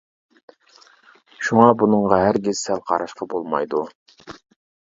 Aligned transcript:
شۇڭا 1.43 1.67
بۇنىڭغا 1.81 2.21
ھەرگىز 2.23 2.65
سەل 2.69 2.81
قاراشقا 2.89 3.29
بولمايدۇ. 3.35 3.87